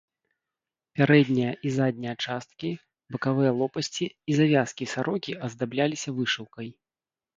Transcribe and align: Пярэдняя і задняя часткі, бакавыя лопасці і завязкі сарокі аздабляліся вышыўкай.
Пярэдняя 0.99 1.51
і 1.67 1.73
задняя 1.77 2.15
часткі, 2.27 2.71
бакавыя 3.15 3.51
лопасці 3.61 4.05
і 4.09 4.31
завязкі 4.41 4.91
сарокі 4.95 5.37
аздабляліся 5.49 6.09
вышыўкай. 6.23 6.67